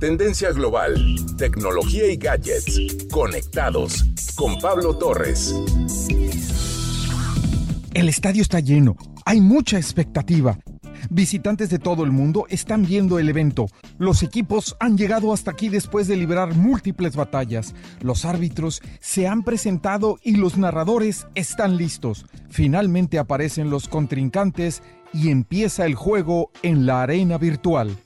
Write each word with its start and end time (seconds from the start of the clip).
Tendencia 0.00 0.50
global, 0.50 0.96
tecnología 1.38 2.10
y 2.10 2.16
gadgets. 2.16 3.06
Conectados 3.10 4.04
con 4.34 4.58
Pablo 4.58 4.98
Torres. 4.98 5.54
El 7.94 8.08
estadio 8.08 8.42
está 8.42 8.58
lleno. 8.58 8.96
Hay 9.24 9.40
mucha 9.40 9.78
expectativa. 9.78 10.58
Visitantes 11.10 11.70
de 11.70 11.78
todo 11.78 12.02
el 12.02 12.10
mundo 12.10 12.46
están 12.48 12.84
viendo 12.84 13.18
el 13.20 13.28
evento. 13.28 13.66
Los 13.98 14.22
equipos 14.24 14.76
han 14.80 14.98
llegado 14.98 15.32
hasta 15.32 15.52
aquí 15.52 15.68
después 15.68 16.08
de 16.08 16.16
librar 16.16 16.54
múltiples 16.54 17.14
batallas. 17.14 17.74
Los 18.00 18.24
árbitros 18.24 18.82
se 19.00 19.28
han 19.28 19.44
presentado 19.44 20.18
y 20.24 20.36
los 20.36 20.58
narradores 20.58 21.26
están 21.36 21.76
listos. 21.76 22.26
Finalmente 22.50 23.18
aparecen 23.18 23.70
los 23.70 23.88
contrincantes 23.88 24.82
y 25.12 25.30
empieza 25.30 25.86
el 25.86 25.94
juego 25.94 26.50
en 26.62 26.84
la 26.84 27.02
arena 27.02 27.38
virtual. 27.38 27.96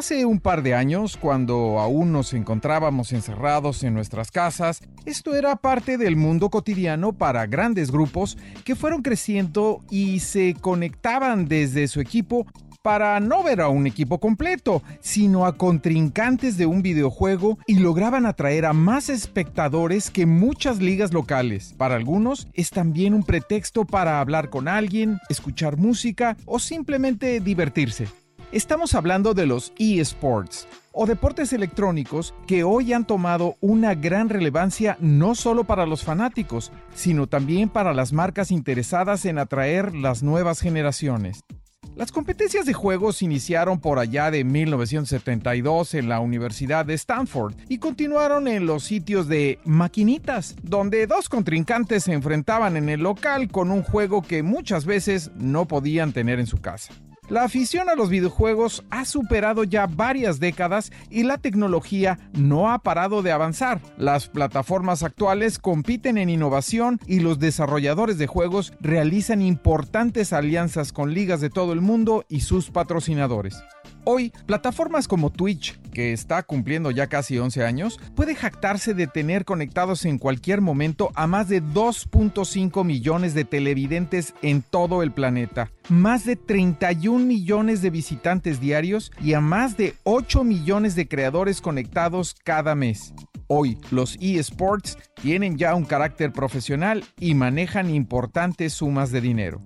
Hace 0.00 0.24
un 0.24 0.40
par 0.40 0.62
de 0.62 0.74
años, 0.74 1.18
cuando 1.18 1.78
aún 1.78 2.10
nos 2.10 2.32
encontrábamos 2.32 3.12
encerrados 3.12 3.84
en 3.84 3.92
nuestras 3.92 4.30
casas, 4.30 4.80
esto 5.04 5.34
era 5.34 5.56
parte 5.56 5.98
del 5.98 6.16
mundo 6.16 6.48
cotidiano 6.48 7.12
para 7.12 7.46
grandes 7.46 7.90
grupos 7.90 8.38
que 8.64 8.76
fueron 8.76 9.02
creciendo 9.02 9.84
y 9.90 10.20
se 10.20 10.54
conectaban 10.58 11.48
desde 11.48 11.86
su 11.86 12.00
equipo 12.00 12.46
para 12.80 13.20
no 13.20 13.42
ver 13.42 13.60
a 13.60 13.68
un 13.68 13.86
equipo 13.86 14.20
completo, 14.20 14.82
sino 15.00 15.44
a 15.44 15.58
contrincantes 15.58 16.56
de 16.56 16.64
un 16.64 16.80
videojuego 16.80 17.58
y 17.66 17.74
lograban 17.74 18.24
atraer 18.24 18.64
a 18.64 18.72
más 18.72 19.10
espectadores 19.10 20.10
que 20.10 20.24
muchas 20.24 20.78
ligas 20.78 21.12
locales. 21.12 21.74
Para 21.76 21.96
algunos 21.96 22.48
es 22.54 22.70
también 22.70 23.12
un 23.12 23.22
pretexto 23.22 23.84
para 23.84 24.18
hablar 24.20 24.48
con 24.48 24.66
alguien, 24.66 25.18
escuchar 25.28 25.76
música 25.76 26.38
o 26.46 26.58
simplemente 26.58 27.40
divertirse. 27.40 28.08
Estamos 28.52 28.96
hablando 28.96 29.32
de 29.32 29.46
los 29.46 29.72
eSports 29.78 30.66
o 30.90 31.06
deportes 31.06 31.52
electrónicos 31.52 32.34
que 32.48 32.64
hoy 32.64 32.92
han 32.92 33.06
tomado 33.06 33.54
una 33.60 33.94
gran 33.94 34.28
relevancia 34.28 34.96
no 34.98 35.36
solo 35.36 35.62
para 35.62 35.86
los 35.86 36.02
fanáticos, 36.02 36.72
sino 36.92 37.28
también 37.28 37.68
para 37.68 37.94
las 37.94 38.12
marcas 38.12 38.50
interesadas 38.50 39.24
en 39.24 39.38
atraer 39.38 39.94
las 39.94 40.24
nuevas 40.24 40.60
generaciones. 40.60 41.44
Las 41.94 42.10
competencias 42.10 42.66
de 42.66 42.72
juegos 42.72 43.22
iniciaron 43.22 43.78
por 43.78 44.00
allá 44.00 44.32
de 44.32 44.42
1972 44.42 45.94
en 45.94 46.08
la 46.08 46.18
Universidad 46.18 46.84
de 46.84 46.94
Stanford 46.94 47.54
y 47.68 47.78
continuaron 47.78 48.48
en 48.48 48.66
los 48.66 48.82
sitios 48.82 49.28
de 49.28 49.60
maquinitas, 49.64 50.56
donde 50.60 51.06
dos 51.06 51.28
contrincantes 51.28 52.04
se 52.04 52.14
enfrentaban 52.14 52.76
en 52.76 52.88
el 52.88 53.00
local 53.00 53.48
con 53.48 53.70
un 53.70 53.84
juego 53.84 54.22
que 54.22 54.42
muchas 54.42 54.86
veces 54.86 55.30
no 55.36 55.68
podían 55.68 56.12
tener 56.12 56.40
en 56.40 56.48
su 56.48 56.60
casa. 56.60 56.92
La 57.30 57.44
afición 57.44 57.88
a 57.88 57.94
los 57.94 58.10
videojuegos 58.10 58.84
ha 58.90 59.04
superado 59.04 59.62
ya 59.62 59.86
varias 59.86 60.40
décadas 60.40 60.90
y 61.10 61.22
la 61.22 61.38
tecnología 61.38 62.18
no 62.32 62.72
ha 62.72 62.80
parado 62.80 63.22
de 63.22 63.30
avanzar. 63.30 63.80
Las 63.96 64.26
plataformas 64.26 65.04
actuales 65.04 65.60
compiten 65.60 66.18
en 66.18 66.28
innovación 66.28 66.98
y 67.06 67.20
los 67.20 67.38
desarrolladores 67.38 68.18
de 68.18 68.26
juegos 68.26 68.72
realizan 68.80 69.42
importantes 69.42 70.32
alianzas 70.32 70.92
con 70.92 71.14
ligas 71.14 71.40
de 71.40 71.50
todo 71.50 71.72
el 71.72 71.80
mundo 71.80 72.24
y 72.28 72.40
sus 72.40 72.72
patrocinadores. 72.72 73.62
Hoy, 74.04 74.32
plataformas 74.46 75.06
como 75.06 75.30
Twitch, 75.30 75.78
que 75.92 76.12
está 76.12 76.42
cumpliendo 76.42 76.90
ya 76.90 77.08
casi 77.08 77.38
11 77.38 77.64
años, 77.64 78.00
puede 78.14 78.34
jactarse 78.34 78.94
de 78.94 79.06
tener 79.06 79.44
conectados 79.44 80.06
en 80.06 80.18
cualquier 80.18 80.62
momento 80.62 81.10
a 81.14 81.26
más 81.26 81.48
de 81.48 81.62
2.5 81.62 82.84
millones 82.84 83.34
de 83.34 83.44
televidentes 83.44 84.34
en 84.40 84.62
todo 84.62 85.02
el 85.02 85.12
planeta, 85.12 85.70
más 85.90 86.24
de 86.24 86.36
31 86.36 87.24
millones 87.24 87.82
de 87.82 87.90
visitantes 87.90 88.58
diarios 88.58 89.12
y 89.20 89.34
a 89.34 89.40
más 89.40 89.76
de 89.76 89.94
8 90.04 90.44
millones 90.44 90.94
de 90.94 91.06
creadores 91.06 91.60
conectados 91.60 92.34
cada 92.42 92.74
mes. 92.74 93.12
Hoy, 93.48 93.76
los 93.90 94.16
eSports 94.20 94.96
tienen 95.20 95.58
ya 95.58 95.74
un 95.74 95.84
carácter 95.84 96.32
profesional 96.32 97.04
y 97.18 97.34
manejan 97.34 97.90
importantes 97.90 98.74
sumas 98.74 99.10
de 99.10 99.20
dinero. 99.20 99.60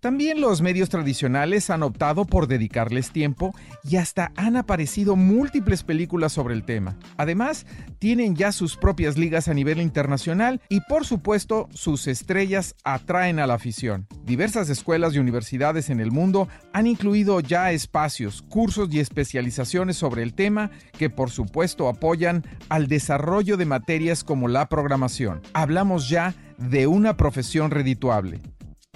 También 0.00 0.40
los 0.40 0.62
medios 0.62 0.88
tradicionales 0.88 1.70
han 1.70 1.82
optado 1.82 2.24
por 2.24 2.46
dedicarles 2.46 3.10
tiempo 3.10 3.54
y 3.82 3.96
hasta 3.96 4.32
han 4.36 4.56
aparecido 4.56 5.16
múltiples 5.16 5.82
películas 5.82 6.32
sobre 6.32 6.54
el 6.54 6.64
tema. 6.64 6.96
Además, 7.16 7.66
tienen 7.98 8.36
ya 8.36 8.52
sus 8.52 8.76
propias 8.76 9.16
ligas 9.16 9.48
a 9.48 9.54
nivel 9.54 9.80
internacional 9.80 10.60
y 10.68 10.80
por 10.82 11.04
supuesto 11.06 11.68
sus 11.72 12.06
estrellas 12.06 12.74
atraen 12.84 13.38
a 13.38 13.46
la 13.46 13.54
afición. 13.54 14.06
Diversas 14.24 14.68
escuelas 14.68 15.14
y 15.14 15.18
universidades 15.18 15.90
en 15.90 16.00
el 16.00 16.10
mundo 16.10 16.48
han 16.72 16.86
incluido 16.86 17.40
ya 17.40 17.72
espacios, 17.72 18.42
cursos 18.42 18.88
y 18.92 19.00
especializaciones 19.00 19.96
sobre 19.96 20.22
el 20.22 20.34
tema 20.34 20.70
que 20.98 21.10
por 21.10 21.30
supuesto 21.30 21.88
apoyan 21.88 22.44
al 22.68 22.86
desarrollo 22.86 23.56
de 23.56 23.64
materias 23.64 24.24
como 24.24 24.48
la 24.48 24.68
programación. 24.68 25.40
Hablamos 25.52 26.08
ya 26.08 26.34
de 26.58 26.86
una 26.86 27.16
profesión 27.16 27.70
redituable. 27.70 28.40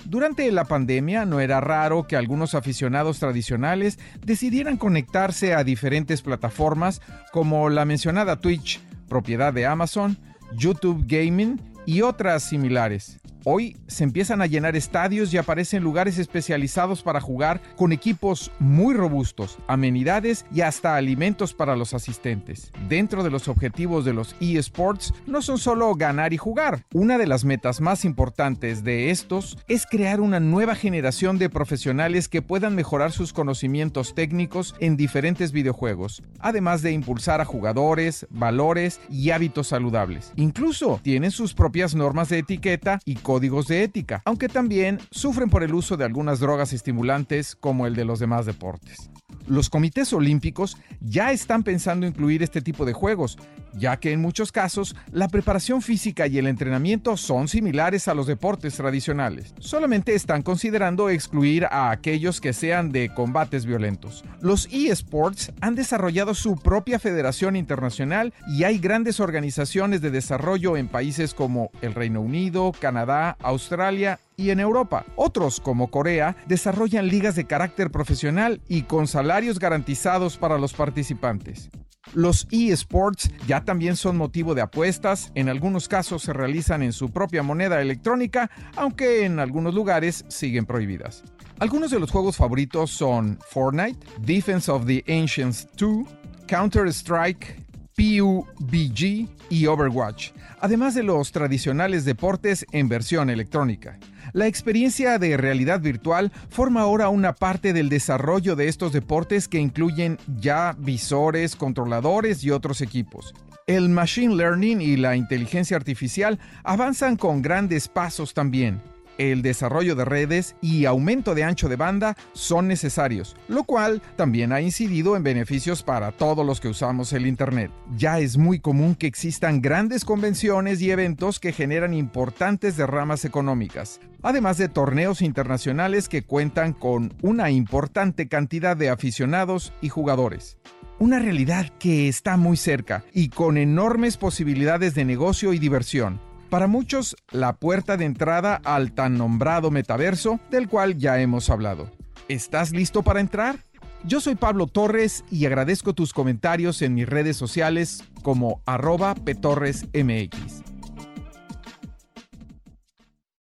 Durante 0.05 0.51
la 0.51 0.65
pandemia 0.65 1.25
no 1.25 1.41
era 1.41 1.61
raro 1.61 2.07
que 2.07 2.17
algunos 2.17 2.55
aficionados 2.55 3.19
tradicionales 3.19 3.99
decidieran 4.25 4.77
conectarse 4.77 5.55
a 5.55 5.65
diferentes 5.65 6.23
plataformas 6.23 7.01
como 7.33 7.69
la 7.69 7.85
mencionada 7.85 8.41
Twitch, 8.41 8.81
propiedad 9.09 9.53
de 9.53 9.67
Amazon, 9.67 10.19
YouTube 10.57 11.05
Gaming 11.07 11.61
y 11.87 12.03
otras 12.03 12.43
similares. 12.43 13.20
Hoy 13.45 13.79
se 13.87 14.05
empiezan 14.05 14.43
a 14.43 14.47
llenar 14.47 14.77
estadios 14.77 15.33
y 15.33 15.39
aparecen 15.39 15.83
lugares 15.83 16.19
especializados 16.19 17.03
para 17.03 17.23
jugar 17.23 17.63
con 17.75 17.91
equipos 17.91 18.53
muy 18.59 18.95
robustos, 18.95 19.59
amenidades 19.67 20.45
y 20.53 20.61
hasta 20.61 20.97
alimentos 20.97 21.55
para 21.55 21.75
los 21.75 21.95
asistentes. 21.95 22.71
Dentro 22.87 23.23
de 23.23 23.31
los 23.31 23.49
objetivos 23.49 24.05
de 24.05 24.13
los 24.13 24.37
eSports 24.41 25.15
no 25.27 25.41
son 25.41 25.57
solo 25.57 25.95
ganar 25.95 26.35
y 26.35 26.37
jugar. 26.37 26.85
Una 26.93 27.17
de 27.17 27.27
las 27.27 27.47
metas 27.47 27.81
más 27.81 28.05
importantes 28.05 28.85
de 28.85 29.11
estos 29.11 29.57
es 29.69 29.87
crear 29.87 30.21
una 30.21 30.39
nueva 30.39 30.75
generación 30.75 31.39
de 31.39 31.49
profesionales 31.49 32.29
que 32.29 32.43
puedan 32.43 32.75
mejorar 32.75 33.11
sus 33.11 33.33
conocimientos 33.33 34.15
técnicos 34.15 34.75
en 34.81 34.99
diferentes 34.99 35.53
videojuegos, 35.53 36.23
además 36.41 36.83
de 36.83 36.93
impulsar 36.93 37.41
a 37.41 37.47
jugadores, 37.47 38.27
valores 38.29 39.01
y 39.09 39.31
hábitos 39.31 39.69
saludables. 39.69 40.35
Incluso 40.37 41.01
tienen 41.03 41.31
sus 41.31 41.55
propias 41.55 41.95
normas 41.95 42.29
de 42.29 42.39
etiqueta 42.39 42.99
y 43.07 43.15
códigos 43.31 43.69
de 43.69 43.85
ética, 43.85 44.23
aunque 44.25 44.49
también 44.49 44.99
sufren 45.13 45.51
por 45.51 45.63
el 45.63 45.73
uso 45.73 45.97
de 45.97 46.05
algunas 46.05 46.41
drogas 46.41 46.73
estimulantes 46.73 47.55
como 47.55 47.87
el 47.87 47.95
de 47.95 48.05
los 48.05 48.19
demás 48.19 48.45
deportes. 48.45 49.09
Los 49.47 49.71
comités 49.71 50.13
olímpicos 50.13 50.77
ya 51.01 51.33
están 51.33 51.63
pensando 51.63 52.07
incluir 52.07 52.43
este 52.43 52.61
tipo 52.61 52.85
de 52.85 52.93
juegos, 52.93 53.39
ya 53.73 53.99
que 53.99 54.13
en 54.13 54.21
muchos 54.21 54.53
casos 54.53 54.97
la 55.13 55.29
preparación 55.29 55.83
física 55.83 56.27
y 56.27 56.39
el 56.39 56.47
entrenamiento 56.47 57.17
son 57.17 57.49
similares 57.49 58.09
a 58.09 58.15
los 58.15 58.27
deportes 58.27 58.77
tradicionales. 58.77 59.55
Solamente 59.59 60.15
están 60.15 60.43
considerando 60.43 61.09
excluir 61.09 61.67
a 61.67 61.91
aquellos 61.91 62.41
que 62.41 62.53
sean 62.53 62.93
de 62.93 63.13
combates 63.15 63.67
violentos. 63.67 64.25
Los 64.41 64.69
eSports 64.73 65.53
han 65.61 65.75
desarrollado 65.75 66.35
su 66.35 66.57
propia 66.57 66.99
federación 66.99 67.57
internacional 67.57 68.33
y 68.49 68.65
hay 68.65 68.79
grandes 68.79 69.21
organizaciones 69.21 70.01
de 70.01 70.11
desarrollo 70.11 70.77
en 70.77 70.89
países 70.89 71.35
como 71.35 71.71
el 71.81 71.95
Reino 71.95 72.21
Unido, 72.21 72.73
Canadá, 72.79 73.37
Australia 73.41 74.19
y 74.41 74.51
en 74.51 74.59
Europa. 74.59 75.05
Otros, 75.17 75.61
como 75.61 75.91
Corea, 75.91 76.35
desarrollan 76.47 77.09
ligas 77.09 77.37
de 77.37 77.45
carácter 77.45 77.91
profesional 77.91 78.63
y 78.67 78.83
con 78.83 79.07
salarios 79.07 79.59
garantizados 79.59 80.39
para 80.39 80.57
los 80.59 80.73
participantes. 80.73 81.71
Los 82.15 82.49
eSports 82.51 83.31
ya 83.47 83.65
también 83.65 83.95
son 83.95 84.17
motivo 84.17 84.55
de 84.55 84.63
apuestas, 84.63 85.31
en 85.35 85.51
algunos 85.51 85.87
casos 85.87 86.23
se 86.23 86.33
realizan 86.33 86.83
en 86.83 86.95
su 86.95 87.11
propia 87.11 87.43
moneda 87.43 87.83
electrónica, 87.83 88.51
aunque 88.75 89.27
en 89.27 89.39
algunos 89.39 89.75
lugares 89.75 90.25
siguen 90.29 90.65
prohibidas. 90.65 91.23
Algunos 91.59 91.91
de 91.91 92.01
los 92.01 92.11
juegos 92.11 92.39
favoritos 92.39 92.91
son 92.91 93.39
Fortnite, 93.51 93.99
Defense 94.23 94.71
of 94.73 94.87
the 94.87 95.05
Ancients 95.07 95.69
2, 95.77 96.09
Counter-Strike, 96.47 97.70
PUBG 98.01 99.29
y 99.51 99.67
Overwatch, 99.67 100.31
además 100.59 100.95
de 100.95 101.03
los 101.03 101.33
tradicionales 101.33 102.07
deportes 102.07 102.65
en 102.73 102.89
versión 102.89 103.29
electrónica. 103.29 103.99
La 104.33 104.47
experiencia 104.47 105.19
de 105.19 105.37
realidad 105.37 105.81
virtual 105.81 106.33
forma 106.49 106.81
ahora 106.81 107.11
una 107.11 107.35
parte 107.35 107.75
del 107.75 107.91
desarrollo 107.91 108.57
de 108.57 108.69
estos 108.69 108.95
deportes 108.95 109.49
que 109.49 109.59
incluyen 109.59 110.17
ya 110.41 110.75
visores, 110.79 111.57
controladores 111.57 112.43
y 112.43 112.51
otros 112.51 112.81
equipos. 112.81 113.35
El 113.67 113.91
machine 113.91 114.35
learning 114.35 114.81
y 114.81 114.97
la 114.97 115.15
inteligencia 115.15 115.77
artificial 115.77 116.39
avanzan 116.65 117.17
con 117.17 117.43
grandes 117.43 117.87
pasos 117.87 118.33
también. 118.33 118.81
El 119.21 119.43
desarrollo 119.43 119.95
de 119.95 120.07
redes 120.07 120.57
y 120.63 120.87
aumento 120.87 121.35
de 121.35 121.45
ancho 121.45 121.69
de 121.69 121.77
banda 121.77 122.17
son 122.33 122.69
necesarios, 122.69 123.37
lo 123.49 123.65
cual 123.65 124.01
también 124.17 124.51
ha 124.53 124.63
incidido 124.63 125.15
en 125.15 125.23
beneficios 125.23 125.83
para 125.83 126.11
todos 126.11 126.47
los 126.47 126.59
que 126.59 126.69
usamos 126.69 127.13
el 127.13 127.27
Internet. 127.27 127.71
Ya 127.97 128.19
es 128.19 128.39
muy 128.39 128.61
común 128.61 128.95
que 128.95 129.07
existan 129.07 129.61
grandes 129.61 130.07
convenciones 130.07 130.81
y 130.81 130.91
eventos 130.91 131.39
que 131.39 131.53
generan 131.53 131.93
importantes 131.93 132.79
derramas 132.79 133.27
económicas, 133.27 134.01
además 134.23 134.57
de 134.57 134.69
torneos 134.69 135.21
internacionales 135.21 136.09
que 136.09 136.23
cuentan 136.23 136.73
con 136.73 137.13
una 137.21 137.51
importante 137.51 138.27
cantidad 138.27 138.75
de 138.75 138.89
aficionados 138.89 139.75
y 139.83 139.91
jugadores 139.91 140.57
una 141.01 141.19
realidad 141.19 141.67
que 141.79 142.09
está 142.09 142.37
muy 142.37 142.59
cerca 142.59 143.05
y 143.15 143.31
con 143.31 143.57
enormes 143.57 144.19
posibilidades 144.19 144.95
de 144.95 145.07
negocio 145.07 145.55
y 145.55 145.59
diversión. 145.59 146.21
Para 146.51 146.67
muchos, 146.67 147.17
la 147.31 147.55
puerta 147.55 147.97
de 147.97 148.05
entrada 148.05 148.61
al 148.65 148.91
tan 148.91 149.17
nombrado 149.17 149.71
metaverso 149.71 150.41
del 150.51 150.69
cual 150.69 150.99
ya 150.99 151.21
hemos 151.21 151.49
hablado. 151.49 151.89
¿Estás 152.27 152.73
listo 152.73 153.05
para 153.05 153.21
entrar? 153.21 153.65
Yo 154.03 154.21
soy 154.21 154.35
Pablo 154.35 154.67
Torres 154.67 155.25
y 155.31 155.47
agradezco 155.47 155.95
tus 155.95 156.13
comentarios 156.13 156.83
en 156.83 156.95
mis 156.95 157.09
redes 157.09 157.37
sociales 157.37 158.03
como 158.23 158.63
arroba 158.67 159.15
petorresmx. 159.15 160.70